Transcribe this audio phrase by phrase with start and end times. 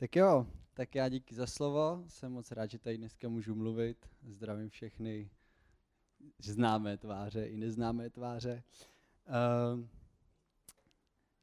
[0.00, 2.04] Tak jo, tak já díky za slovo.
[2.08, 4.08] Jsem moc rád, že tady dneska můžu mluvit.
[4.26, 5.30] Zdravím všechny
[6.38, 8.62] známé tváře i neznámé tváře.
[9.26, 9.88] Ehm,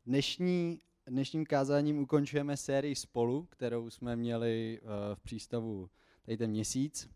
[0.06, 5.90] dnešní, dnešním kázáním ukončujeme sérii Spolu, kterou jsme měli eh, v přístavu
[6.26, 7.10] tady ten měsíc.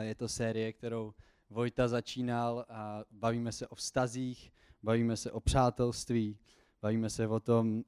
[0.00, 1.14] Je to série, kterou
[1.50, 4.52] Vojta začínal a bavíme se o vztazích,
[4.82, 6.38] bavíme se o přátelství,
[6.82, 7.82] Bavíme se o tom, uh,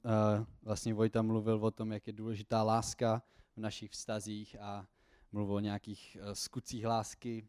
[0.61, 3.23] vlastně Vojta mluvil o tom, jak je důležitá láska
[3.55, 4.87] v našich vztazích a
[5.31, 7.47] mluvil o nějakých uh, skutcích lásky.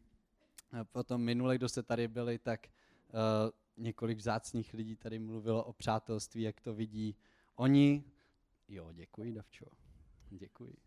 [0.83, 6.41] Potom minule, kdo se tady byli, tak uh, několik vzácných lidí tady mluvilo o přátelství,
[6.41, 7.15] jak to vidí
[7.55, 8.03] oni.
[8.67, 9.65] Jo, děkuji, Davčo.
[10.29, 10.77] Děkuji.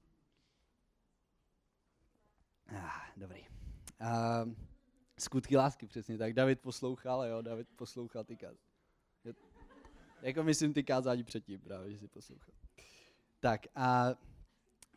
[2.68, 3.40] Ah, dobrý.
[4.00, 4.52] Uh,
[5.18, 6.32] skutky lásky, přesně tak.
[6.32, 8.36] David poslouchal, jo, David poslouchal ty
[10.22, 12.54] jako myslím ty kázání předtím, právě, že si poslouchal.
[13.40, 14.14] Tak a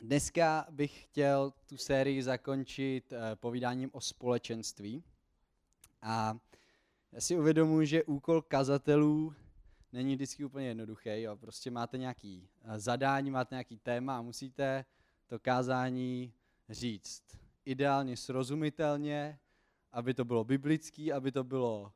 [0.01, 5.03] dneska bych chtěl tu sérii zakončit uh, povídáním o společenství.
[6.01, 6.37] A
[7.11, 9.33] já si uvědomuji, že úkol kazatelů
[9.93, 11.21] není vždycky úplně jednoduchý.
[11.21, 11.37] Jo.
[11.37, 14.85] Prostě máte nějaký uh, zadání, máte nějaký téma a musíte
[15.27, 16.33] to kázání
[16.69, 17.23] říct
[17.65, 19.39] ideálně srozumitelně,
[19.91, 21.93] aby to bylo biblický, aby to bylo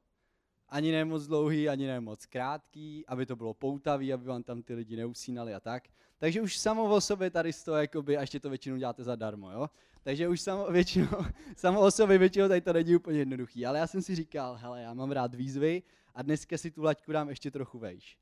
[0.69, 4.61] ani ne moc dlouhý, ani ne moc krátký, aby to bylo poutavý, aby vám tam
[4.61, 5.83] ty lidi neusínali a tak.
[6.17, 9.51] Takže už samo o sobě tady z toho, jakoby, a ještě to většinou děláte zadarmo,
[9.51, 9.69] jo?
[10.03, 13.65] Takže už samo, většinou, samo o sobě většinou tady to není úplně jednoduchý.
[13.65, 15.83] Ale já jsem si říkal, hele, já mám rád výzvy
[16.15, 18.17] a dneska si tu laťku dám ještě trochu vejš.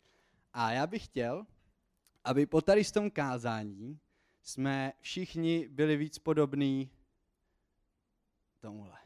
[0.54, 1.46] A já bych chtěl,
[2.24, 4.00] aby po tady z tom kázání
[4.42, 6.90] jsme všichni byli víc podobní
[8.60, 9.04] tomuhle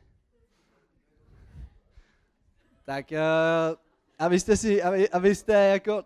[2.88, 3.77] tak uh,
[4.19, 6.03] abyste si, aby, abyste jako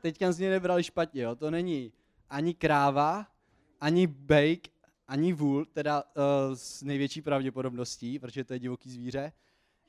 [0.00, 1.92] teďka z mě nebrali špatně, jo, to není
[2.30, 3.26] ani kráva,
[3.80, 4.70] ani bake,
[5.08, 9.32] ani vůl, teda uh, s největší pravděpodobností, protože to je divoký zvíře.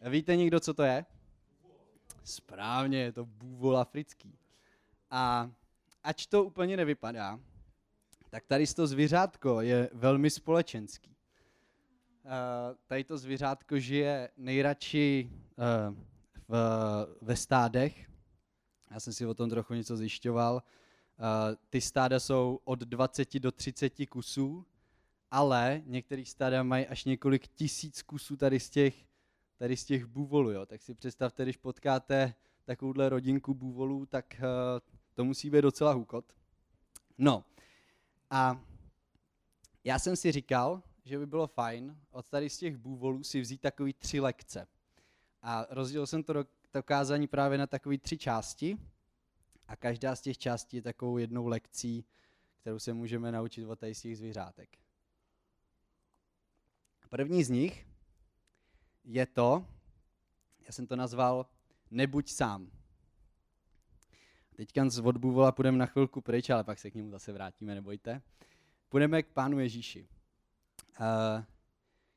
[0.09, 1.05] Víte někdo, co to je?
[2.23, 4.37] Správně, je to bůvol africký.
[5.11, 5.51] A
[6.03, 7.39] ač to úplně nevypadá,
[8.29, 11.15] tak tady to zvířátko je velmi společenský.
[12.25, 12.31] Uh,
[12.87, 15.29] tady to zvířátko žije nejradši
[15.89, 16.12] uh,
[17.21, 18.09] ve stádech.
[18.91, 20.53] Já jsem si o tom trochu něco zjišťoval.
[20.55, 24.65] Uh, ty stáda jsou od 20 do 30 kusů,
[25.31, 28.95] ale některé stáda mají až několik tisíc kusů tady z těch,
[29.57, 30.51] tady z těch bůvolů.
[30.51, 30.65] Jo.
[30.65, 34.45] Tak si představte, když potkáte takovouhle rodinku bůvolů, tak uh,
[35.13, 36.25] to musí být docela hůkot.
[37.17, 37.45] No
[38.29, 38.61] a
[39.83, 43.61] já jsem si říkal, že by bylo fajn od tady z těch bůvolů si vzít
[43.61, 44.67] takový tři lekce.
[45.43, 46.33] A rozdělil jsem to,
[46.71, 48.77] to kázání právě na takové tři části
[49.67, 52.05] a každá z těch částí je takovou jednou lekcí,
[52.61, 54.77] kterou se můžeme naučit od tady z těch zvířátek.
[57.09, 57.87] První z nich
[59.03, 59.65] je to,
[60.65, 61.45] já jsem to nazval
[61.91, 62.71] Nebuď sám.
[64.55, 68.21] Teďka z odbůvola půjdeme na chvilku pryč, ale pak se k němu zase vrátíme, nebojte.
[68.89, 70.07] Půjdeme k Pánu Ježíši.
[70.99, 71.43] Uh,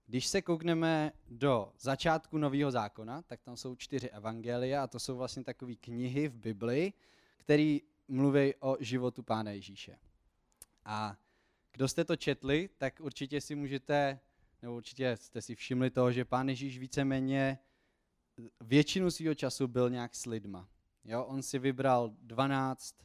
[0.06, 5.16] když se koukneme do začátku Nového zákona, tak tam jsou čtyři evangelia a to jsou
[5.16, 6.92] vlastně takové knihy v Bibli,
[7.36, 7.78] které
[8.08, 9.98] mluví o životu Pána Ježíše.
[10.84, 11.16] A
[11.72, 14.20] kdo jste to četli, tak určitě si můžete,
[14.62, 17.58] nebo určitě jste si všimli toho, že Pán Ježíš víceméně
[18.60, 20.68] většinu svého času byl nějak s lidma.
[21.04, 22.96] Jo, on si vybral 12,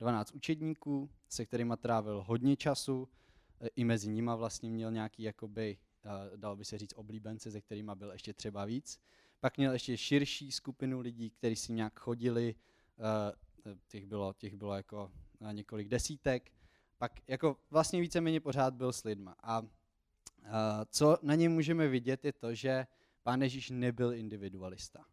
[0.00, 3.08] 12 učedníků, se kterými trávil hodně času,
[3.76, 5.78] i mezi nima vlastně měl nějaký jakoby
[6.36, 9.00] dal by se říct oblíbence, se kterými byl ještě třeba víc.
[9.40, 12.54] Pak měl ještě širší skupinu lidí, kteří si nějak chodili,
[13.88, 15.12] těch bylo, těch bylo jako
[15.52, 16.52] několik desítek.
[16.98, 19.36] Pak jako vlastně víceméně pořád byl s lidma.
[19.42, 19.62] A
[20.86, 22.86] co na něm můžeme vidět je to, že
[23.22, 25.04] pán Ježíš nebyl individualista.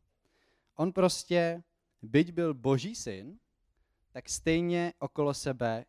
[0.75, 1.63] On prostě,
[2.01, 3.39] byť byl boží syn,
[4.11, 5.85] tak stejně okolo sebe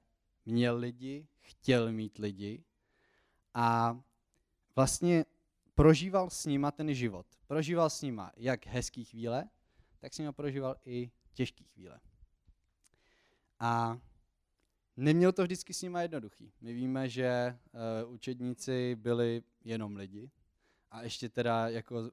[0.46, 2.64] měl lidi, chtěl mít lidi
[3.54, 4.00] a
[4.80, 5.24] vlastně
[5.74, 7.26] prožíval s nima ten život.
[7.46, 9.48] Prožíval s nima jak hezký chvíle,
[9.98, 12.00] tak s nima prožíval i těžký chvíle.
[13.58, 14.00] A
[14.96, 16.52] neměl to vždycky s nima jednoduchý.
[16.60, 17.58] My víme, že
[18.04, 20.30] uh, učedníci byli jenom lidi
[20.90, 22.08] a ještě teda jako uh,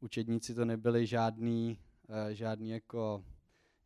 [0.00, 3.24] učedníci to nebyli žádný, uh, žádný jako,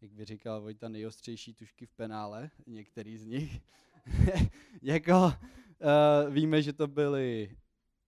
[0.00, 3.60] jak by říkal Vojta, nejostřejší tušky v penále, některý z nich.
[4.82, 5.32] jako
[5.84, 7.56] uh, víme, že to byli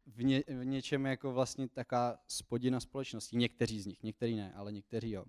[0.06, 3.36] v, ně, v něčem jako vlastně taká spodina společnosti.
[3.36, 5.24] Někteří z nich, někteří ne, ale někteří jo.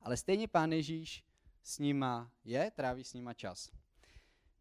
[0.00, 1.24] Ale stejně pán Ježíš
[1.62, 3.70] s nima je, tráví s nima čas.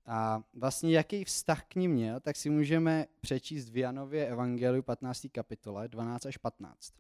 [0.06, 5.28] a vlastně jaký vztah k ním měl, tak si můžeme přečíst v Janově Evangeliu 15.
[5.32, 6.94] kapitole 12 až 15,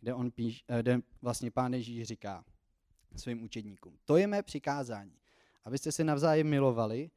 [0.00, 2.44] kde, on píš, eh, kde vlastně pán Ježíš říká
[3.16, 5.18] svým učedníkům, to je mé přikázání,
[5.64, 7.10] abyste se navzájem milovali,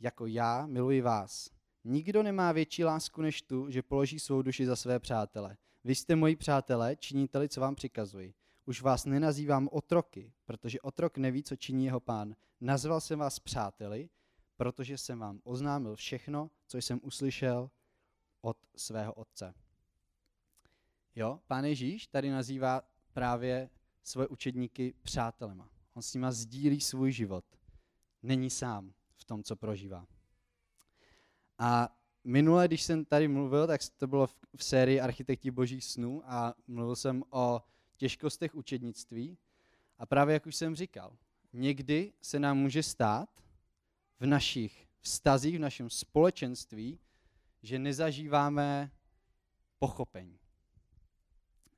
[0.00, 1.53] jako já miluji vás.
[1.84, 5.56] Nikdo nemá větší lásku než tu, že položí svou duši za své přátele.
[5.84, 8.34] Vy jste moji přátelé, činíte co vám přikazuji.
[8.66, 12.36] Už vás nenazývám otroky, protože otrok neví, co činí jeho pán.
[12.60, 14.08] Nazval jsem vás přáteli,
[14.56, 17.70] protože jsem vám oznámil všechno, co jsem uslyšel
[18.40, 19.54] od svého otce.
[21.14, 22.82] Jo, pán Ježíš tady nazývá
[23.12, 23.70] právě
[24.02, 25.68] svoje učedníky přátelema.
[25.94, 27.44] On s nima sdílí svůj život.
[28.22, 30.06] Není sám v tom, co prožívá.
[31.64, 31.88] A
[32.24, 34.26] minule, když jsem tady mluvil, tak to bylo
[34.56, 37.62] v sérii Architekti božích snů a mluvil jsem o
[37.96, 39.38] těžkostech učednictví.
[39.98, 41.16] A právě jak už jsem říkal,
[41.52, 43.28] někdy se nám může stát
[44.20, 46.98] v našich vztazích, v našem společenství,
[47.62, 48.90] že nezažíváme
[49.78, 50.38] pochopení.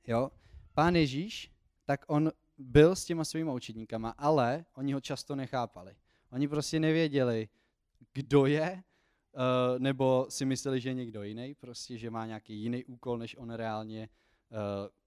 [0.07, 0.31] Jo?
[0.73, 1.51] Pán Ježíš,
[1.85, 5.95] tak on byl s těma svými učedníkama, ale oni ho často nechápali.
[6.31, 7.49] Oni prostě nevěděli,
[8.13, 8.83] kdo je,
[9.37, 13.35] Uh, nebo si mysleli, že je někdo jiný, prostě, že má nějaký jiný úkol, než
[13.35, 14.09] on reálně,
[14.49, 14.57] uh,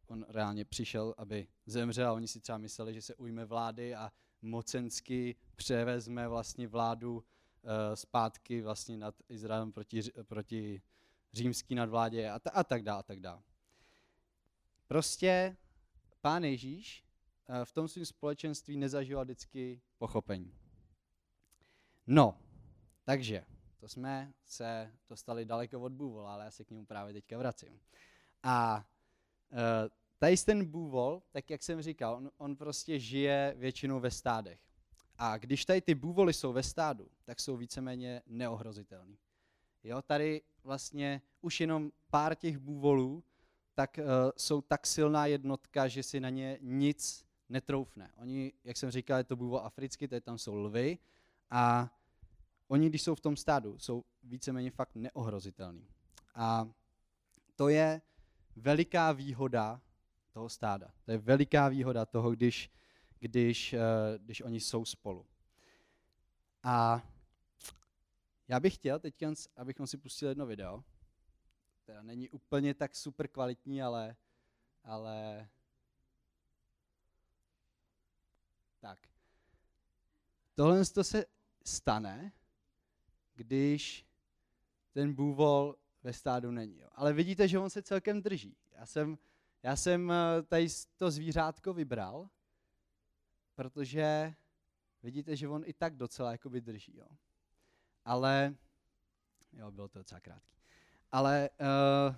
[0.07, 4.13] on reálně přišel, aby zemřel a oni si třeba mysleli, že se ujme vlády a
[4.43, 7.23] mocensky převezme vlastně vládu uh,
[7.95, 10.83] zpátky vlastně nad Izraelem proti, proti
[11.33, 13.43] římský nadvládě a, ta, a tak dále a tak dále.
[14.87, 15.57] Prostě
[16.21, 17.05] pán Ježíš
[17.65, 20.55] v tom svém společenství nezažíval vždycky pochopení.
[22.07, 22.39] No,
[23.05, 23.45] takže
[23.81, 27.81] to jsme se dostali daleko od bůvol, ale já se k němu právě teďka vracím.
[28.43, 28.87] A
[29.53, 29.59] uh,
[30.19, 34.61] tady ten bůvol, tak jak jsem říkal, on, on prostě žije většinou ve stádech.
[35.19, 39.19] A když tady ty bůvoly jsou ve stádu, tak jsou víceméně neohrozitelný.
[39.85, 43.25] Jo, tady vlastně už jenom pár těch bůvolů
[43.75, 44.05] tak uh,
[44.37, 48.13] jsou tak silná jednotka, že si na ně nic netroufne.
[48.17, 50.99] Oni, jak jsem říkal, je to bůvol africký, tady tam jsou lvy
[51.51, 51.91] a
[52.71, 55.89] oni, když jsou v tom stádu, jsou víceméně fakt neohrozitelní.
[56.35, 56.71] A
[57.57, 58.03] to je
[58.57, 59.81] veliká výhoda
[60.33, 60.95] toho stáda.
[61.05, 62.71] To je veliká výhoda toho, když,
[63.19, 63.79] když, eh,
[64.19, 65.27] když oni jsou spolu.
[66.63, 67.03] A
[68.49, 69.15] já bych chtěl teď,
[69.57, 70.85] abychom si pustili jedno video.
[71.85, 74.17] Teda není úplně tak super kvalitní, ale,
[74.85, 75.49] ale
[78.81, 78.99] tak.
[80.55, 81.25] Tohle se
[81.65, 82.33] stane,
[83.41, 84.07] když
[84.93, 86.81] ten bůvol ve stádu není.
[86.81, 86.89] Jo.
[86.93, 88.57] Ale vidíte, že on se celkem drží.
[88.73, 89.19] Já jsem,
[89.63, 92.29] já jsem eh, tady to zvířátko vybral,
[93.55, 94.35] protože
[95.03, 96.97] vidíte, že on i tak docela jakoby drží.
[96.97, 97.07] Jo.
[98.05, 98.55] Ale,
[99.53, 100.61] jo, bylo to docela krátký.
[101.13, 102.17] Ale uh,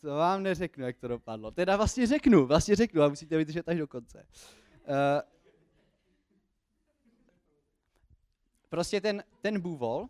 [0.00, 1.50] to vám neřeknu, jak to dopadlo.
[1.50, 4.26] Teda vlastně řeknu, vlastně řeknu, a musíte vydržet až do konce.
[4.88, 5.31] Uh,
[8.72, 10.08] prostě ten, ten bůvol,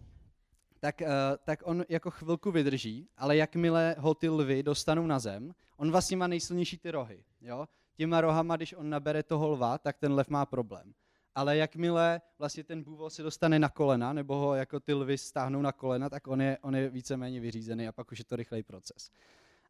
[0.80, 1.06] tak, uh,
[1.44, 6.16] tak on jako chvilku vydrží, ale jakmile ho ty lvy dostanou na zem, on vlastně
[6.16, 7.24] má nejsilnější ty rohy.
[7.40, 7.68] Jo?
[7.94, 10.94] Těma rohama, když on nabere toho lva, tak ten lev má problém.
[11.34, 15.62] Ale jakmile vlastně ten bůvol se dostane na kolena, nebo ho jako ty lvy stáhnou
[15.62, 18.62] na kolena, tak on je, on je víceméně vyřízený a pak už je to rychlej
[18.62, 19.10] proces.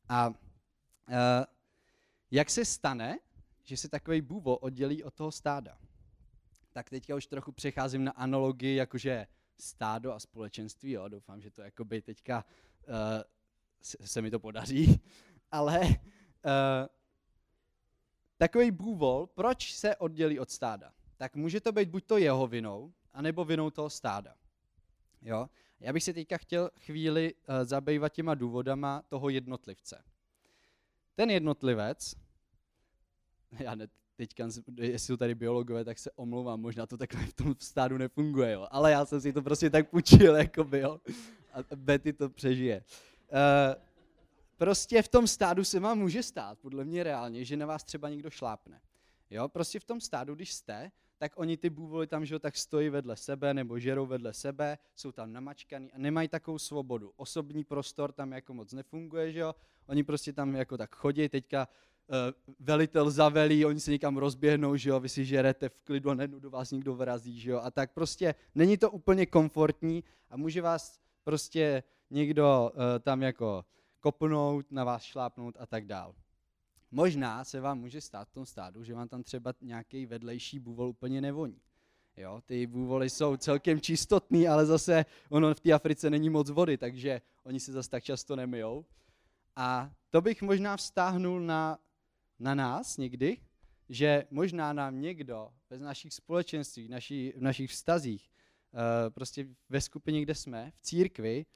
[0.09, 0.35] A uh,
[2.31, 3.19] jak se stane,
[3.63, 5.79] že se takový bůvol oddělí od toho stáda?
[6.73, 9.27] Tak teďka už trochu přecházím na analogii, jakože
[9.59, 12.45] stádo a společenství, jo, doufám, že to jakoby teďka
[12.89, 12.95] uh,
[13.83, 15.01] se, se mi to podaří,
[15.51, 15.93] ale uh,
[18.37, 20.93] takový bůvol, proč se oddělí od stáda?
[21.17, 24.35] Tak může to být buď to jeho vinou, anebo vinou toho stáda.
[25.23, 25.49] Jo?
[25.81, 30.05] Já bych se teďka chtěl chvíli uh, zabývat těma důvodama toho jednotlivce.
[31.15, 32.15] Ten jednotlivec,
[33.59, 34.45] já ne, teďka,
[34.81, 38.67] jestli jsou tady biologové, tak se omlouvám, možná to takhle v tom stádu nefunguje, jo.
[38.71, 41.01] ale já jsem si to prostě tak půjčil, jako by, jo.
[41.53, 42.85] a Betty to přežije.
[43.33, 43.83] Uh,
[44.57, 48.09] prostě v tom stádu se vám může stát, podle mě reálně, že na vás třeba
[48.09, 48.81] někdo šlápne.
[49.31, 52.89] Jo, prostě v tom stádu, když jste, tak oni ty bůvoly tam, že tak stojí
[52.89, 57.13] vedle sebe nebo žerou vedle sebe, jsou tam namačkaný a nemají takovou svobodu.
[57.17, 59.55] Osobní prostor tam jako moc nefunguje, že jo,
[59.87, 61.69] oni prostě tam jako tak chodí, teďka
[62.61, 66.51] velitel zavelí, oni se někam rozběhnou, že jo, vy si žerete v klidu a do
[66.51, 71.01] vás někdo vrazí, že jo, a tak prostě není to úplně komfortní a může vás
[71.25, 73.65] prostě někdo uh, tam jako
[74.01, 76.15] kopnout, na vás šlápnout a tak dál.
[76.91, 80.89] Možná se vám může stát v tom stádu, že vám tam třeba nějaký vedlejší bůvol
[80.89, 81.61] úplně nevoní.
[82.17, 86.77] Jo, ty bůvoly jsou celkem čistotný, ale zase ono v té Africe není moc vody,
[86.79, 88.85] takže oni se zase tak často nemijou.
[89.57, 91.79] A to bych možná vztáhnul na,
[92.39, 93.39] na nás někdy,
[93.89, 98.31] že možná nám někdo bez našich společenství, naší, v našich vztazích,
[98.73, 101.47] uh, prostě ve skupině, kde jsme, v církvi,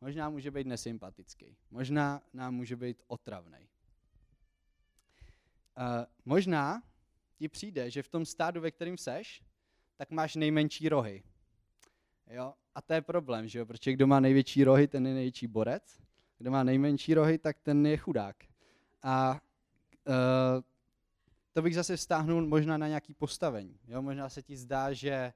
[0.00, 1.56] možná může být nesympatický.
[1.70, 3.58] Možná nám může být otravný.
[5.78, 6.82] Uh, možná
[7.36, 9.42] ti přijde, že v tom stádu, ve kterém seš,
[9.96, 11.22] tak máš nejmenší rohy.
[12.30, 12.54] Jo?
[12.74, 13.66] A to je problém, že jo?
[13.66, 16.00] protože kdo má největší rohy, ten je největší borec.
[16.38, 18.36] Kdo má nejmenší rohy, tak ten je chudák.
[19.02, 19.40] A
[20.06, 20.62] uh,
[21.52, 23.78] to bych zase vztáhnul možná na nějaký postavení.
[23.88, 24.02] Jo?
[24.02, 25.32] Možná se ti zdá, že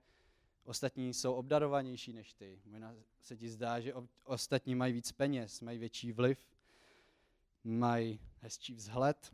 [0.64, 2.60] ostatní jsou obdarovanější než ty.
[2.64, 3.94] Možná se ti zdá, že
[4.24, 6.46] ostatní mají víc peněz, mají větší vliv,
[7.64, 9.32] mají hezčí vzhled.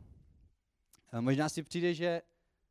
[1.11, 2.21] A možná si přijde, že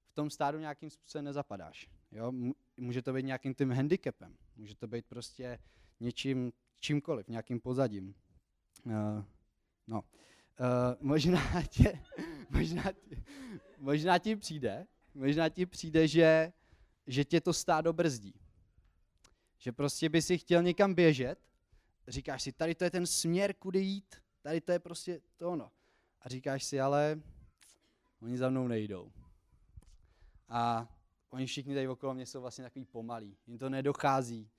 [0.07, 1.91] v tom stádu nějakým způsobem nezapadáš.
[2.13, 2.33] Jo?
[2.77, 5.59] Může to být nějakým tím handicapem, může to být prostě
[6.01, 8.15] něčím, čímkoliv, nějakým pozadím.
[8.85, 8.93] Uh,
[9.87, 10.01] no.
[10.01, 12.01] Uh, možná, tě,
[12.59, 13.17] možná, tě,
[13.79, 16.53] možná ti přijde, možná ti přijde, že,
[17.07, 18.35] že tě to stádo brzdí.
[19.59, 21.39] Že prostě by si chtěl někam běžet,
[22.09, 25.71] říkáš si, tady to je ten směr, kudy jít, tady to je prostě to ono.
[26.21, 27.21] A říkáš si, ale
[28.21, 29.13] oni za mnou nejdou.
[30.49, 30.89] A
[31.31, 33.37] oni všichni tady okolo mě jsou vlastně takový pomalí.
[33.47, 34.51] Jim to nedochází.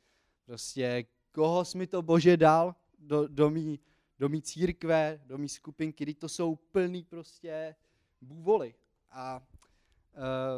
[0.46, 3.80] Prostě koho jsi mi to Bože dal do, do, mý,
[4.20, 7.76] do mý církve, do mý skupinky, když to jsou plný prostě
[8.22, 8.76] bůvoly.
[9.10, 9.48] A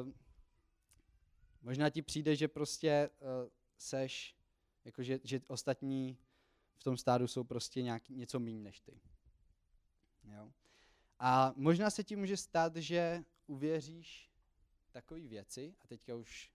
[0.04, 0.12] uh,
[1.62, 4.36] možná ti přijde, že prostě uh, seš,
[4.86, 6.18] jakože, že ostatní
[6.76, 9.00] v tom stádu jsou prostě nějaký, něco méně než ty.
[10.24, 10.52] Jo?
[11.20, 14.32] A možná se ti může stát, že uvěříš
[14.92, 16.52] takové věci, a teďka už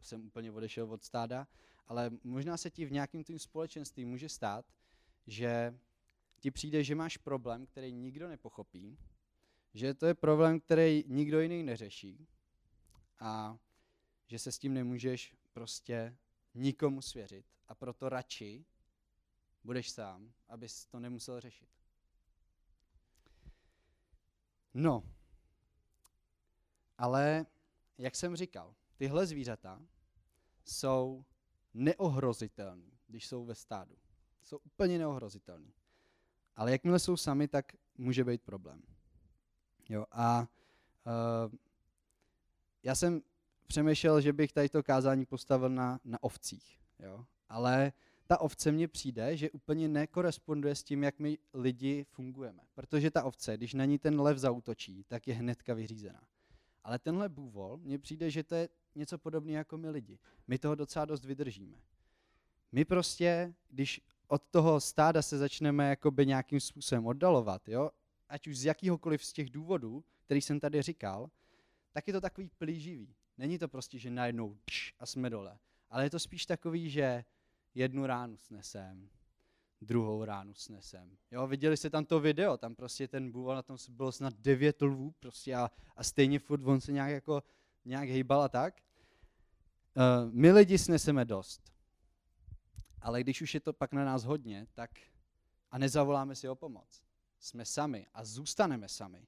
[0.00, 1.48] jsem úplně odešel od stáda,
[1.86, 4.66] ale možná se ti v nějakém tím společenství může stát,
[5.26, 5.78] že
[6.42, 8.98] ti přijde, že máš problém, který nikdo nepochopí,
[9.74, 12.28] že to je problém, který nikdo jiný neřeší
[13.18, 13.58] a
[14.26, 16.16] že se s tím nemůžeš prostě
[16.54, 18.64] nikomu svěřit a proto radši
[19.64, 21.68] budeš sám, abys to nemusel řešit.
[24.74, 25.02] No,
[26.98, 27.46] ale
[27.98, 29.86] jak jsem říkal, tyhle zvířata
[30.64, 31.24] jsou
[31.74, 33.98] neohrozitelný, když jsou ve stádu.
[34.42, 35.72] Jsou úplně neohrozitelný.
[36.56, 38.82] Ale jakmile jsou sami, tak může být problém.
[39.88, 41.52] Jo, a uh,
[42.82, 43.22] já jsem
[43.66, 46.78] přemýšlel, že bych tady to kázání postavil na, na ovcích.
[46.98, 47.24] Jo?
[47.48, 47.92] Ale
[48.26, 52.62] ta ovce mně přijde, že úplně nekoresponduje s tím, jak my lidi fungujeme.
[52.74, 56.22] Protože ta ovce, když na ní ten lev zautočí, tak je hnedka vyřízená.
[56.84, 60.18] Ale tenhle bůvol, mně přijde, že to je něco podobného jako my lidi.
[60.46, 61.78] My toho docela dost vydržíme.
[62.72, 67.90] My prostě, když od toho stáda se začneme jakoby nějakým způsobem oddalovat, jo,
[68.28, 71.30] ať už z jakýhokoliv z těch důvodů, který jsem tady říkal,
[71.92, 73.14] tak je to takový plíživý.
[73.38, 75.58] Není to prostě, že najednou tš, a jsme dole.
[75.90, 77.24] Ale je to spíš takový, že
[77.74, 79.08] jednu ránu snesem,
[79.80, 81.16] druhou ránu snesem.
[81.30, 84.82] Jo, viděli jste tam to video, tam prostě ten bůval, na tom bylo snad devět
[84.82, 87.42] lvů prostě a, a stejně furt on se nějak jako
[87.84, 88.82] nějak hejbal a tak.
[89.96, 91.71] Uh, my lidi sneseme dost.
[93.02, 94.90] Ale když už je to pak na nás hodně, tak
[95.70, 97.02] a nezavoláme si o pomoc,
[97.38, 99.26] jsme sami a zůstaneme sami,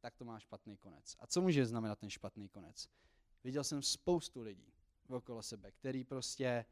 [0.00, 1.16] tak to má špatný konec.
[1.18, 2.88] A co může znamenat ten špatný konec?
[3.44, 4.72] Viděl jsem spoustu lidí
[5.08, 6.64] okolo sebe, který prostě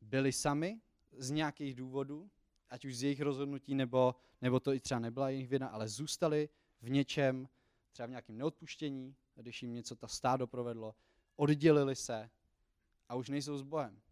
[0.00, 0.80] byli sami
[1.12, 2.30] z nějakých důvodů,
[2.68, 6.48] ať už z jejich rozhodnutí, nebo, nebo to i třeba nebyla jejich vina, ale zůstali
[6.80, 7.48] v něčem,
[7.90, 10.94] třeba v nějakém neodpuštění, když jim něco ta stádo provedlo,
[11.36, 12.30] oddělili se
[13.08, 14.02] a už nejsou s Bohem.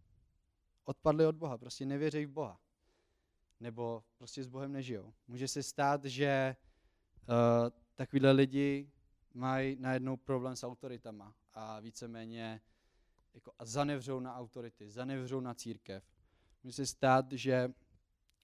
[0.84, 2.60] Odpadli od Boha, prostě nevěří v Boha.
[3.60, 5.14] Nebo prostě s Bohem nežijou.
[5.28, 6.56] Může se stát, že
[7.28, 7.34] uh,
[7.94, 8.90] takovýhle lidi
[9.34, 12.60] mají najednou problém s autoritama a víceméně
[13.34, 16.04] jako a zanevřou na autority, zanevřou na církev.
[16.62, 17.72] Může se stát, že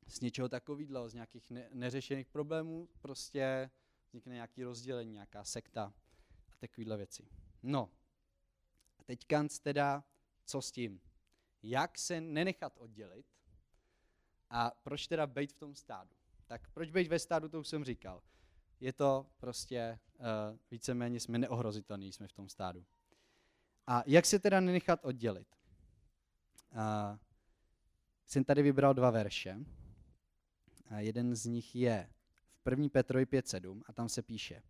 [0.07, 3.71] z něčeho takového, z nějakých ne- neřešených problémů, prostě
[4.09, 5.93] vznikne nějaký rozdělení, nějaká sekta
[6.53, 7.29] a takovéhle věci.
[7.63, 7.91] No,
[8.99, 10.05] a teďka teda,
[10.45, 11.01] co s tím?
[11.69, 13.27] Jak se nenechat oddělit
[14.51, 16.11] a proč teda být v tom stádu?
[16.47, 18.23] Tak proč být ve stádu, to už jsem říkal.
[18.81, 20.25] Je to prostě uh,
[20.71, 22.85] víceméně jsme neohrozitelní, jsme v tom stádu.
[23.87, 25.49] A jak se teda nenechat oddělit?
[26.73, 27.19] Uh,
[28.27, 29.59] jsem tady vybral dva verše.
[30.89, 32.11] A jeden z nich je
[32.65, 32.89] v 1.
[32.89, 34.63] Petrovi 5.7 a tam se píše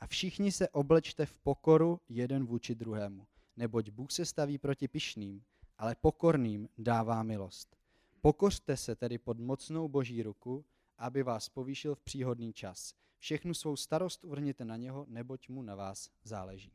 [0.00, 3.26] a všichni se oblečte v pokoru jeden vůči druhému.
[3.56, 5.44] neboť Bůh se staví proti pišným,
[5.82, 7.76] ale pokorným dává milost.
[8.20, 10.64] Pokořte se tedy pod mocnou boží ruku,
[10.98, 12.94] aby vás povýšil v příhodný čas.
[13.18, 16.72] Všechnu svou starost uvrněte na něho, neboť mu na vás záleží.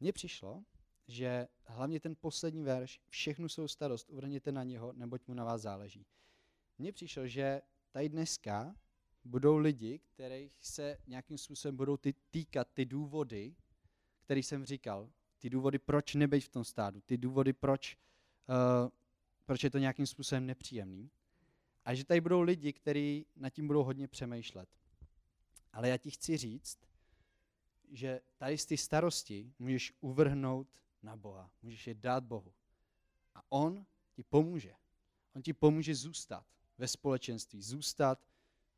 [0.00, 0.64] Mně přišlo,
[1.08, 5.62] že hlavně ten poslední verš, všechnu svou starost uvrněte na něho, neboť mu na vás
[5.62, 6.06] záleží.
[6.78, 7.62] Mně přišlo, že
[7.92, 8.74] tady dneska
[9.24, 13.54] budou lidi, kterých se nějakým způsobem budou ty, týkat ty důvody,
[14.24, 15.10] který jsem říkal,
[15.44, 17.98] ty důvody, proč nebejt v tom stádu, ty důvody, proč,
[18.48, 18.88] uh,
[19.44, 21.10] proč je to nějakým způsobem nepříjemný.
[21.84, 24.68] A že tady budou lidi, kteří nad tím budou hodně přemýšlet.
[25.72, 26.78] Ale já ti chci říct,
[27.90, 30.68] že tady z ty starosti můžeš uvrhnout
[31.02, 32.52] na Boha, můžeš je dát Bohu.
[33.34, 34.74] A On ti pomůže.
[35.36, 36.46] On ti pomůže zůstat
[36.78, 38.26] ve společenství, zůstat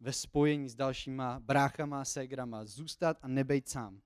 [0.00, 4.02] ve spojení s dalšíma bráchama ségrama, zůstat a nebejt sám.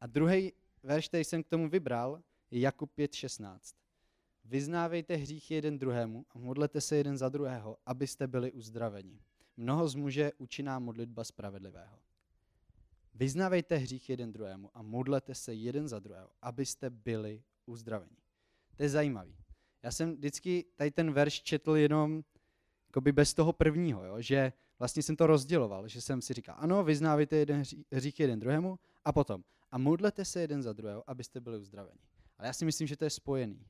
[0.00, 3.58] A druhý verš, který jsem k tomu vybral, je Jakub 5.16.
[4.44, 9.20] Vyznávejte hříchy jeden druhému a modlete se jeden za druhého, abyste byli uzdraveni.
[9.56, 11.98] Mnoho zmuže účinná modlitba spravedlivého.
[13.14, 18.16] Vyznávejte hřích jeden druhému a modlete se jeden za druhého, abyste byli uzdraveni.
[18.76, 19.36] To je zajímavý.
[19.82, 22.24] Já jsem vždycky tady ten verš četl jenom
[22.88, 24.20] jakoby bez toho prvního, jo?
[24.20, 27.62] že vlastně jsem to rozděloval, že jsem si říkal, ano, vyznávejte jeden
[27.92, 32.00] hřích jeden druhému a potom a modlete se jeden za druhého, abyste byli uzdraveni.
[32.38, 33.66] Ale já si myslím, že to je spojený.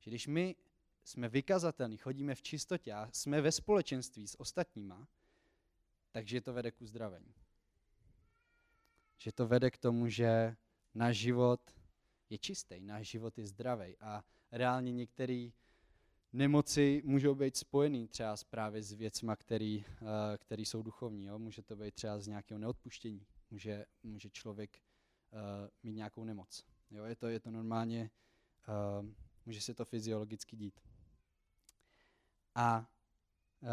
[0.00, 0.56] Že když my
[1.04, 5.08] jsme vykazatelní, chodíme v čistotě a jsme ve společenství s ostatníma,
[6.12, 7.34] takže to vede k uzdravení.
[9.18, 10.56] Že to vede k tomu, že
[10.94, 11.60] náš život
[12.30, 15.48] je čistý, náš život je zdravý a reálně některé
[16.32, 21.24] nemoci můžou být spojený třeba právě s věcma, který, eh, který jsou duchovní.
[21.24, 21.38] Jo?
[21.38, 23.26] Může to být třeba z nějakého neodpuštění.
[23.50, 24.78] Může, může člověk
[25.82, 26.64] mít nějakou nemoc.
[26.90, 27.04] Jo?
[27.04, 28.10] Je, to, je to normálně,
[29.00, 29.06] uh,
[29.46, 30.80] může se to fyziologicky dít.
[32.54, 32.90] A
[33.60, 33.68] uh,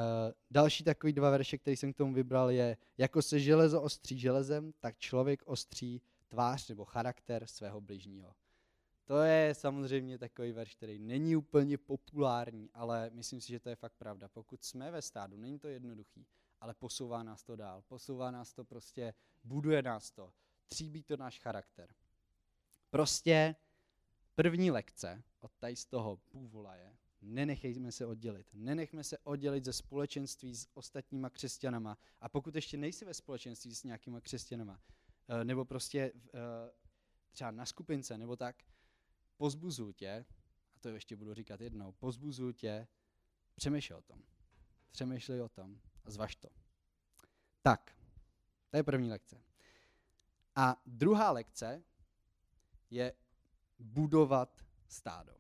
[0.52, 4.74] další takový dva verše, který jsem k tomu vybral, je, jako se železo ostří železem,
[4.80, 8.36] tak člověk ostří tvář nebo charakter svého bližního.
[9.06, 13.76] To je samozřejmě takový verš, který není úplně populární, ale myslím si, že to je
[13.76, 14.30] fakt pravda.
[14.30, 16.28] Pokud jsme ve stádu, není to jednoduchý,
[16.60, 17.84] ale posouvá nás to dál.
[17.88, 20.34] Posouvá nás to prostě, buduje nás to,
[20.72, 21.96] tříbí to náš charakter.
[22.90, 23.56] Prostě
[24.36, 28.48] první lekce od tady z toho půvola je, nenechejme se oddělit.
[28.54, 31.98] Nenechme se oddělit ze společenství s ostatníma křesťanama.
[32.22, 34.80] A pokud ještě nejsi ve společenství s nějakýma křesťanama,
[35.28, 36.40] eh, nebo prostě eh,
[37.32, 38.64] třeba na skupince, nebo tak,
[39.38, 40.26] pozbuzuju tě,
[40.76, 42.88] a to ještě budu říkat jednou, pozbuzuju tě,
[43.56, 44.24] přemýšlej o tom.
[44.92, 46.50] Přemýšlej o tom a zvaž to.
[47.62, 47.96] Tak,
[48.70, 49.51] to je první lekce.
[50.56, 51.84] A druhá lekce
[52.90, 53.14] je
[53.80, 55.34] budovat stádo.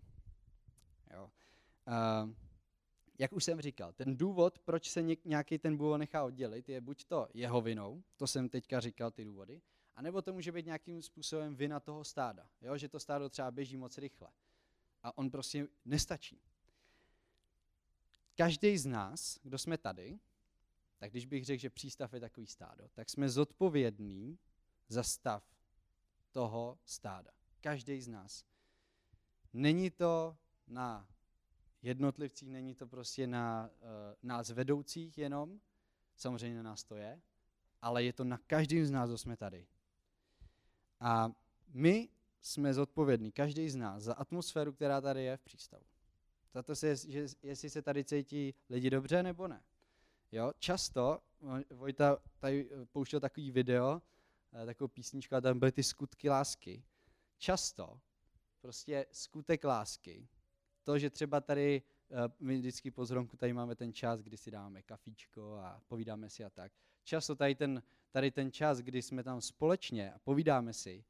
[1.13, 1.31] Jo.
[1.87, 2.33] Uh,
[3.19, 7.05] jak už jsem říkal, ten důvod, proč se nějaký ten bůvo nechá oddělit, je buď
[7.05, 9.61] to jeho vinou, to jsem teďka říkal ty důvody,
[9.95, 12.77] a nebo to může být nějakým způsobem vina toho stáda, jo?
[12.77, 14.29] že to stádo třeba běží moc rychle.
[15.03, 16.41] A on prostě nestačí.
[18.35, 20.19] Každý z nás, kdo jsme tady,
[20.97, 24.39] tak když bych řekl, že přístav je takový stádo, tak jsme zodpovědní
[24.91, 25.43] za stav
[26.31, 27.31] toho stáda.
[27.61, 28.45] Každý z nás.
[29.53, 31.07] Není to na
[31.81, 33.87] jednotlivcích, není to prostě na uh,
[34.23, 35.59] nás vedoucích jenom,
[36.15, 37.21] samozřejmě na nás to je,
[37.81, 39.67] ale je to na každém z nás, kdo jsme tady.
[40.99, 41.31] A
[41.67, 42.09] my
[42.41, 45.85] jsme zodpovědní, každý z nás, za atmosféru, která tady je v přístavu.
[46.53, 49.63] Za to, že, jestli se tady cítí lidi dobře nebo ne.
[50.31, 51.19] Jo, často,
[51.69, 54.10] Vojta tady pouštěl takový video, eh,
[54.65, 56.83] takovou písničku, a tam byly ty skutky lásky.
[57.37, 57.99] Často,
[58.61, 60.27] prostě skutek lásky,
[60.83, 64.51] to, že třeba tady, eh, my vždycky po zhromku tady máme ten čas, kdy si
[64.51, 66.71] dáme kafičko a povídáme si a tak.
[67.03, 71.05] Často tady ten tady ten čas, kdy jsme tam společně a povídáme si,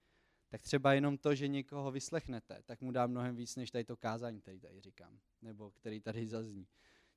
[0.50, 3.98] tak třeba jenom to, že někoho vyslechnete, tak mu dá mnohem víc, než tady to
[3.98, 6.68] kázání, který tady říkám, nebo který tady zazní.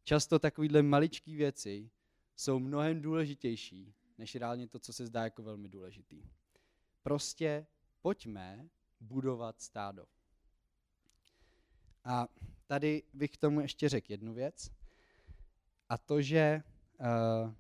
[0.05, 1.91] Často takovýhle maličké věci
[2.37, 6.23] jsou mnohem důležitější, než reálně to, co se zdá jako velmi důležitý.
[7.03, 7.67] Prostě
[8.03, 8.69] pojďme
[9.01, 10.07] budovat stádo.
[12.05, 12.29] A
[12.67, 14.71] tady bych k tomu ještě řekl jednu věc,
[15.89, 16.63] a to, že
[17.01, 17.53] uh,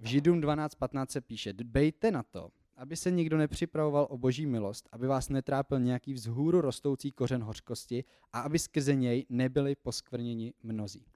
[0.00, 4.88] v Židům 12.15 se píše, dbejte na to, aby se nikdo nepřipravoval o boží milost,
[4.92, 11.06] aby vás netrápil nějaký vzhůru rostoucí kořen hořkosti a aby skrze něj nebyli poskvrněni mnozí.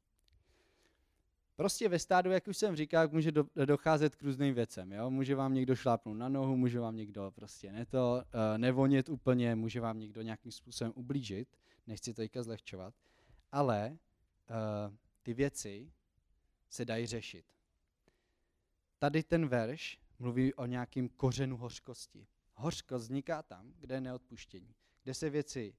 [1.56, 4.92] Prostě ve stádu, jak už jsem říkal, může do, docházet k různým věcem.
[4.92, 5.10] Jo?
[5.10, 9.80] Může vám někdo šlápnout na nohu, může vám někdo prostě neto, uh, nevonět úplně, může
[9.80, 11.48] vám někdo nějakým způsobem ublížit.
[11.86, 12.94] Nechci to teďka zlehčovat.
[13.52, 15.92] Ale uh, ty věci
[16.70, 17.44] se dají řešit.
[18.98, 22.26] Tady ten verš mluví o nějakém kořenu hořkosti.
[22.54, 24.74] Hořkost vzniká tam, kde je neodpuštění.
[25.02, 25.74] Kde se věci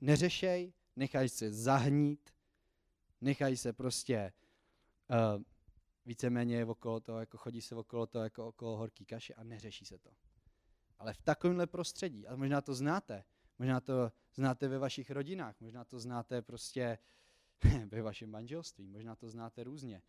[0.00, 2.30] neřešej, nechají se zahnít,
[3.20, 4.32] nechají se prostě
[5.10, 5.42] uh,
[6.06, 9.98] víceméně okolo toho, jako chodí se okolo toho, jako okolo horký kaše a neřeší se
[9.98, 10.10] to.
[10.98, 13.24] Ale v takovémhle prostředí, a možná to znáte,
[13.58, 16.98] možná to znáte ve vašich rodinách, možná to znáte prostě
[17.86, 20.02] ve vašem manželství, možná to znáte různě.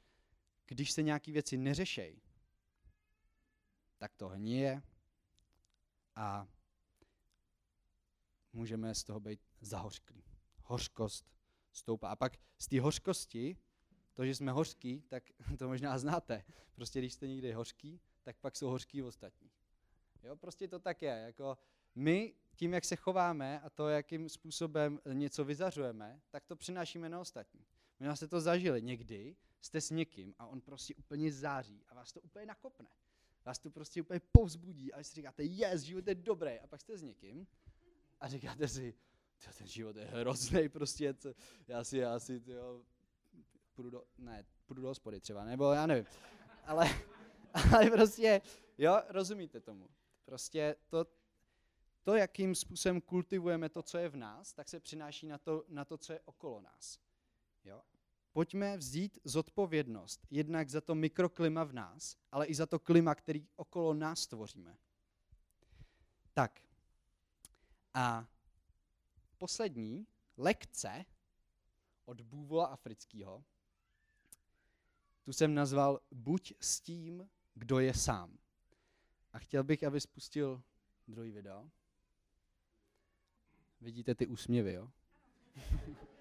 [0.67, 2.21] Když se nějaké věci neřešejí,
[3.97, 4.81] tak to hníje
[6.15, 6.47] a
[8.53, 10.23] můžeme z toho být zahořklí.
[10.63, 11.31] Hořkost
[11.71, 12.09] stoupá.
[12.09, 13.57] A pak z té hořkosti,
[14.13, 15.23] to, že jsme hořký, tak
[15.59, 16.43] to možná znáte.
[16.75, 19.51] Prostě když jste někdy hořký, tak pak jsou hořký ostatní.
[20.23, 21.23] Jo, prostě to tak je.
[21.25, 21.57] Jako
[21.95, 27.19] my tím, jak se chováme a to, jakým způsobem něco vyzařujeme, tak to přinášíme na
[27.19, 27.65] ostatní.
[27.99, 28.81] Možná jste to zažili.
[28.81, 32.89] Někdy jste s někým a on prostě úplně září a vás to úplně nakopne.
[33.45, 36.59] Vás to prostě úplně povzbudí a si říkáte, yes, život je dobrý.
[36.59, 37.47] A pak jste s někým
[38.19, 38.93] a říkáte si,
[39.57, 41.15] ten život je hrozný, prostě,
[41.67, 42.85] já si, já si, tyjo,
[43.81, 46.05] půjdu do, ne, půjdu do hospody třeba, nebo já nevím.
[46.65, 46.89] Ale,
[47.73, 48.41] ale prostě,
[48.77, 49.89] jo, rozumíte tomu.
[50.25, 51.05] Prostě to,
[52.03, 55.85] to, jakým způsobem kultivujeme to, co je v nás, tak se přináší na to, na
[55.85, 56.99] to co je okolo nás.
[57.63, 57.81] Jo?
[58.33, 63.47] Pojďme vzít zodpovědnost jednak za to mikroklima v nás, ale i za to klima, který
[63.55, 64.77] okolo nás tvoříme.
[66.33, 66.61] Tak.
[67.93, 68.27] A
[69.37, 71.05] poslední lekce
[72.05, 73.43] od bůvola afrického,
[75.23, 78.37] tu jsem nazval Buď s tím, kdo je sám.
[79.33, 80.63] A chtěl bych, aby spustil
[81.07, 81.69] druhý video.
[83.81, 84.91] Vidíte ty úsměvy, jo?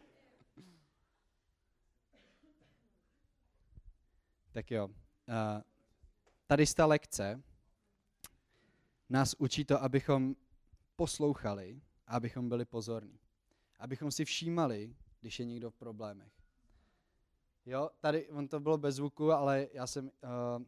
[4.52, 4.88] tak jo.
[6.46, 7.42] Tady ta lekce
[9.08, 10.36] nás učí to, abychom
[10.96, 13.20] poslouchali a abychom byli pozorní.
[13.78, 16.39] Abychom si všímali, když je někdo v problémech.
[17.66, 20.64] Jo, tady, on to bylo bez zvuku, ale já jsem, uh,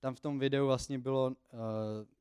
[0.00, 1.34] tam v tom videu vlastně bylo uh,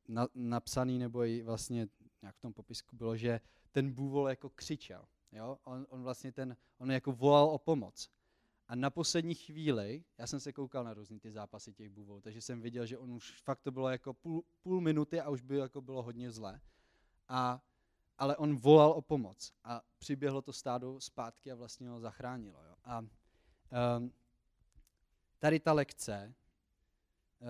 [0.08, 1.88] na, napsaný, nebo i vlastně
[2.22, 5.06] nějak v tom popisku bylo, že ten bůvol jako křičel.
[5.32, 5.60] Jo?
[5.64, 8.10] On, on vlastně ten, on jako volal o pomoc.
[8.68, 12.42] A na poslední chvíli, já jsem se koukal na různý ty zápasy těch bůvol, takže
[12.42, 15.58] jsem viděl, že on už fakt to bylo jako půl, půl minuty a už by
[15.58, 16.62] jako bylo hodně zlé.
[17.28, 17.62] A,
[18.18, 22.64] ale on volal o pomoc a přiběhlo to stádo zpátky a vlastně ho zachránilo.
[22.64, 22.76] Jo?
[22.84, 23.06] A
[25.40, 26.36] tady ta lekce,
[27.40, 27.48] uh,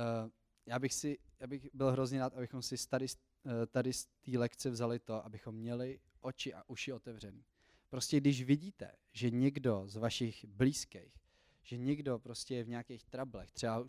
[0.66, 3.06] já bych, si, já bych byl hrozně rád, abychom si tady,
[3.44, 7.46] uh, tady z té lekce vzali to, abychom měli oči a uši otevřený.
[7.90, 11.20] Prostě když vidíte, že někdo z vašich blízkých,
[11.64, 13.88] že někdo prostě je v nějakých trablech, třeba uh,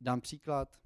[0.00, 0.80] dám příklad,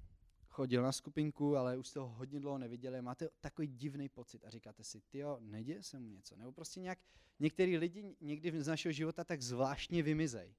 [0.55, 4.49] chodil na skupinku, ale už jste ho hodně dlouho neviděli, máte takový divný pocit a
[4.49, 6.35] říkáte si, jo, neděje se mu něco.
[6.35, 6.99] Nebo prostě nějak,
[7.39, 10.55] některý lidi někdy z našeho života tak zvláštně vymizej.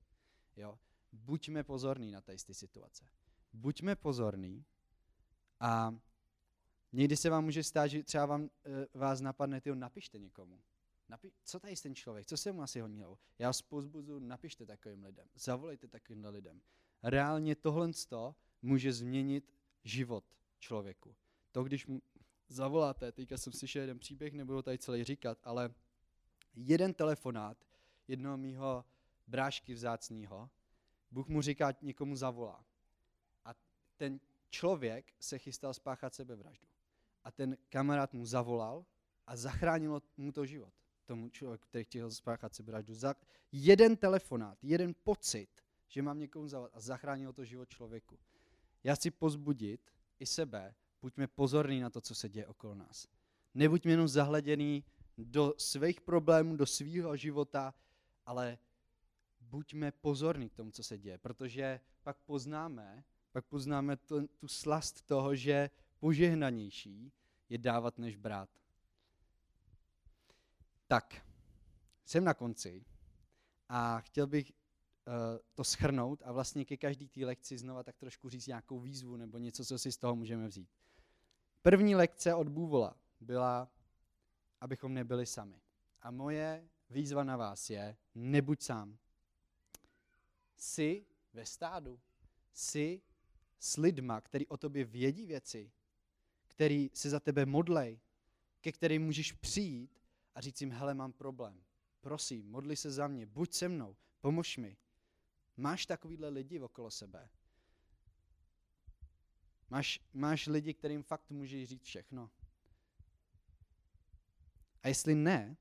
[0.57, 0.79] Jo?
[1.13, 3.09] Buďme pozorní na té situace.
[3.53, 4.65] Buďme pozorní
[5.61, 5.99] a
[6.93, 10.61] někdy se vám může stát, že třeba vám, e, vás napadne, tyjo, napište někomu.
[11.11, 13.19] Napi- co tady ten člověk, co se mu asi honilo?
[13.39, 13.63] Já vás
[14.19, 16.61] napište takovým lidem, zavolejte takovým lidem.
[17.03, 17.91] Reálně tohle
[18.63, 19.56] může změnit
[19.87, 20.25] život
[20.59, 21.15] člověku.
[21.53, 22.03] To, když mu
[22.49, 25.75] zavoláte, teďka jsem slyšel jeden příběh, nebudu tady celý říkat, ale
[26.55, 27.65] jeden telefonát
[28.09, 28.85] jednoho mýho
[29.27, 30.51] brášky vzácného,
[31.11, 32.65] Bůh mu říká, někomu zavolá.
[33.45, 33.55] A
[33.97, 34.21] ten
[34.51, 36.67] člověk se chystal spáchat sebevraždu.
[37.25, 38.87] A ten kamarád mu zavolal
[39.27, 40.75] a zachránilo mu to život.
[41.05, 42.95] Tomu člověku, který chtěl spáchat sebevraždu.
[42.95, 43.15] Za
[43.53, 45.49] jeden telefonát, jeden pocit,
[45.89, 48.19] že mám někomu zavolat a zachránilo to život člověku.
[48.87, 49.81] Já chci pozbudit
[50.19, 53.09] i sebe, buďme pozorní na to, co se děje okolo nás.
[53.55, 54.85] Nebuďme jenom zahleděný
[55.19, 57.75] do svých problémů, do svého života,
[58.27, 58.59] ale
[59.41, 65.03] buďme pozorní k tomu, co se děje, protože pak poznáme, pak poznáme to, tu slast
[65.03, 67.13] toho, že požehnanější
[67.49, 68.51] je dávat, než brát.
[70.87, 71.27] Tak,
[72.05, 72.85] jsem na konci
[73.69, 74.53] a chtěl bych
[75.55, 79.39] to schrnout a vlastně ke každý té lekci znova tak trošku říct nějakou výzvu nebo
[79.39, 80.69] něco, co si z toho můžeme vzít.
[81.63, 83.71] První lekce od Bůvola byla,
[84.61, 85.61] abychom nebyli sami.
[86.03, 88.99] A moje výzva na vás je, nebuď sám.
[90.57, 92.01] Jsi ve stádu.
[92.53, 93.03] Jsi
[93.59, 95.73] s lidma, který o tobě vědí věci,
[96.49, 98.01] který se za tebe modlej,
[98.61, 100.01] ke kterým můžeš přijít
[100.35, 101.63] a říct jim, hele, mám problém.
[102.01, 104.77] Prosím, modli se za mě, buď se mnou, pomož mi.
[105.57, 107.29] Máš takovýhle lidi okolo sebe.
[109.71, 112.31] Máš, máš lidi, kterým fakt můžeš říct všechno.
[114.83, 115.57] A jestli ne,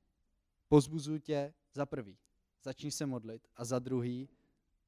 [0.68, 2.18] pozbuzuji tě za prvý.
[2.62, 4.28] Začni se modlit a za druhý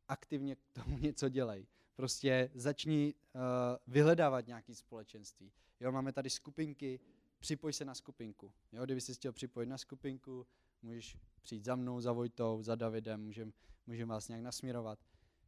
[0.08, 1.66] aktivně k tomu něco dělej.
[1.96, 3.40] Prostě začni uh,
[3.86, 5.52] vyhledávat nějaké společenství.
[5.80, 7.00] Jo, máme tady skupinky,
[7.38, 8.52] připoj se na skupinku.
[8.72, 10.46] Jo, kdyby jsi chtěl připojit na skupinku,
[10.82, 13.52] můžeš přijít za mnou, za Vojtou, za Davidem, můžeme
[13.88, 14.98] můžem vás nějak nasměrovat.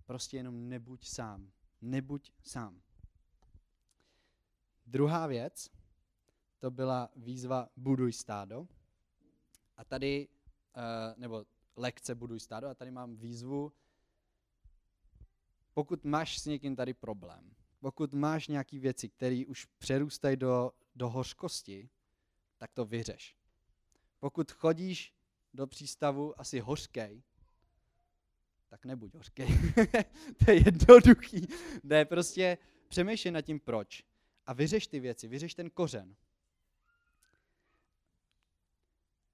[0.07, 1.53] Prostě jenom nebuď sám.
[1.81, 2.83] Nebuď sám.
[4.87, 5.71] Druhá věc,
[6.59, 8.69] to byla výzva Buduj stádo.
[9.77, 10.29] A tady,
[10.77, 10.83] uh,
[11.16, 11.45] nebo
[11.77, 13.73] lekce Buduj stádo, a tady mám výzvu,
[15.75, 21.09] pokud máš s někým tady problém, pokud máš nějaké věci, které už přerůstají do, do
[21.09, 21.90] hořkosti,
[22.59, 23.37] tak to vyřeš.
[24.19, 25.14] Pokud chodíš
[25.55, 27.23] do přístavu asi hořkej,
[28.69, 29.49] tak nebuď hořkej.
[30.45, 31.47] to je jednoduchý.
[31.83, 32.59] Ne, prostě
[32.89, 34.05] přemýšlej nad tím proč.
[34.47, 36.17] A vyřeš ty věci, vyřeš ten kořen.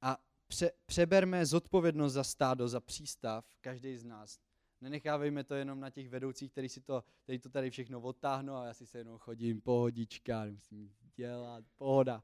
[0.02, 4.40] A pře- přeberme zodpovědnost za stádo, za přístav, každý z nás.
[4.80, 8.66] Nenechávejme to jenom na těch vedoucích, kteří si to, který to tady všechno odtáhnou a
[8.66, 12.22] já si se jenom chodím, pohodička, nemusím dělat, pohoda.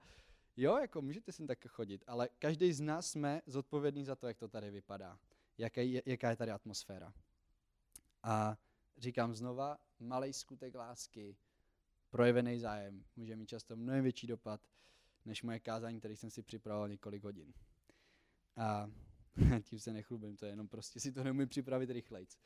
[0.56, 4.38] Jo, jako můžete sem tak chodit, ale každý z nás jsme zodpovědný za to, jak
[4.38, 5.18] to tady vypadá,
[5.58, 7.14] jaký, jaká je tady atmosféra.
[8.22, 8.58] A
[8.96, 11.36] říkám znova, malý skutek lásky,
[12.10, 14.60] projevený zájem může mít často mnohem větší dopad,
[15.24, 17.54] než moje kázání, které jsem si připravoval několik hodin.
[18.56, 18.90] A
[19.62, 22.38] tím se nechlubím, to je jenom prostě si to neumím připravit rychlejc.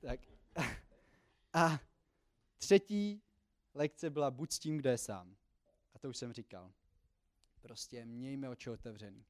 [0.00, 0.20] Tak.
[1.52, 1.80] A
[2.58, 3.22] třetí
[3.74, 5.36] lekce byla buď s tím, kdo je sám.
[5.94, 6.72] A to už jsem říkal.
[7.62, 9.24] Prostě mějme oči otevřený.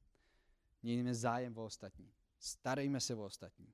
[0.83, 2.13] Mějme zájem o ostatní.
[2.39, 3.73] Starejme se o ostatní.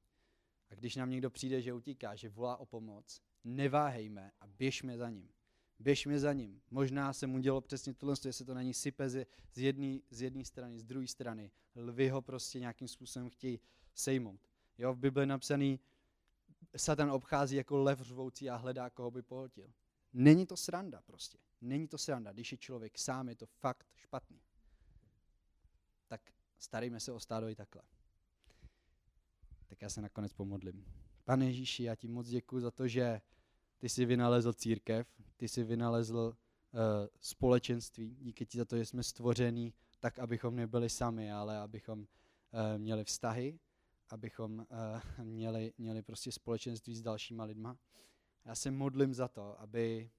[0.69, 5.10] A když nám někdo přijde, že utíká, že volá o pomoc, neváhejme a běžme za
[5.10, 5.30] ním.
[5.80, 6.62] Běžme za ním.
[6.72, 10.80] Možná se mu dělo přesně tohle, jestli to není sype z jedné z jedné strany,
[10.80, 11.52] z druhé strany.
[11.76, 13.60] Lvy ho prostě nějakým způsobem chtějí
[13.93, 14.41] sejmout.
[14.78, 15.80] Jo, v Bibli je napsaný,
[16.78, 19.74] Satan obchází jako lev řvoucí a hledá, koho by pohltil.
[20.13, 21.38] Není to sranda prostě.
[21.62, 22.32] Není to sranda.
[22.32, 24.41] Když je člověk sám, je to fakt špatný.
[26.10, 26.22] Tak
[26.58, 27.82] starejme se o stádo i takhle.
[29.67, 30.86] Tak já se nakonec pomodlím.
[31.24, 33.22] Pane Ježíši, já ti moc děkuji za to, že
[33.78, 36.19] ty jsi vynalezl církev, ty jsi vynalezl
[36.72, 36.80] uh,
[37.22, 42.08] společenství, díky ti za to, že jsme stvoření tak, abychom nebyli sami, ale abychom uh,
[42.78, 43.60] měli vztahy,
[44.10, 47.78] abychom uh, měli, měli prostě společenství s dalšíma lidma.
[48.45, 50.12] Já se modlím za to, aby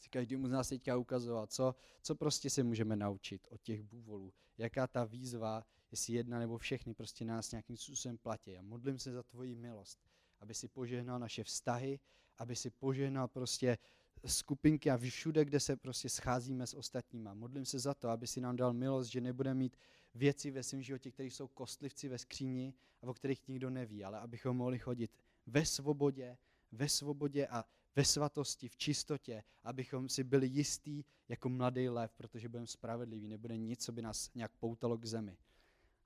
[0.00, 4.32] si každému z nás teďka ukazoval, co, co prostě se můžeme naučit od těch bůvolů,
[4.58, 8.56] jaká ta výzva, jestli jedna nebo všechny prostě nás nějakým způsobem platí.
[8.56, 9.98] A modlím se za tvoji milost,
[10.40, 12.00] aby si požehnal naše vztahy,
[12.38, 13.78] aby si požehnal prostě
[14.26, 17.34] skupinky a všude, kde se prostě scházíme s ostatníma.
[17.34, 19.76] Modlím se za to, aby si nám dal milost, že nebudeme mít
[20.14, 24.18] věci ve svém životě, které jsou kostlivci ve skříni a o kterých nikdo neví, ale
[24.18, 25.10] abychom mohli chodit
[25.46, 26.38] ve svobodě,
[26.72, 27.64] ve svobodě a
[27.96, 33.56] ve svatosti, v čistotě, abychom si byli jistí jako mladý lev, protože budeme spravedliví, nebude
[33.56, 35.36] nic, co by nás nějak poutalo k zemi.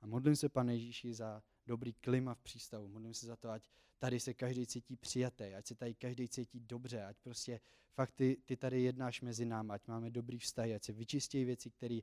[0.01, 2.88] A modlím se, pane Ježíši, za dobrý klima v přístavu.
[2.88, 3.62] Modlím se za to, ať
[3.99, 7.61] tady se každý cítí přijatý, ať se tady každý cítí dobře, ať prostě
[7.92, 11.70] fakt ty, ty tady jednáš mezi námi, ať máme dobrý vztah, ať se vyčistí věci,
[11.70, 12.01] které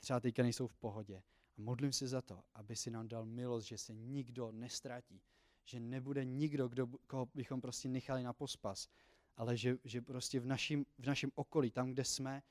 [0.00, 1.22] třeba teďka nejsou v pohodě.
[1.58, 5.20] A modlím se za to, aby si nám dal milost, že se nikdo nestratí,
[5.64, 8.88] že nebude nikdo, kdo, koho bychom prostě nechali na pospas,
[9.36, 12.42] ale že, že prostě v našem v našem okolí, tam, kde jsme,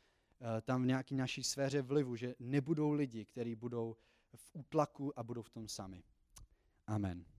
[0.41, 3.95] eh, tam v nějaké naší sféře vlivu, že nebudou lidi, kteří budou
[4.35, 6.03] v útlaku a budou v tom sami.
[6.87, 7.38] Amen.